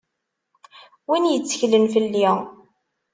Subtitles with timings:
[1.09, 2.27] Win yetteklen fell-i.